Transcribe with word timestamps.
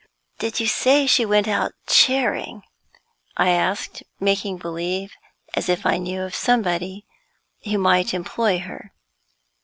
"Did 0.39 0.59
you 0.59 0.65
say 0.65 1.05
she 1.05 1.27
went 1.27 1.47
out 1.47 1.73
charing?" 1.85 2.63
I 3.37 3.49
asked, 3.51 4.01
making 4.19 4.57
believe 4.57 5.13
as 5.53 5.69
if 5.69 5.85
I 5.85 5.99
knew 5.99 6.23
of 6.23 6.33
somebody 6.33 7.05
who 7.65 7.77
might 7.77 8.11
employ 8.15 8.57
her. 8.57 8.95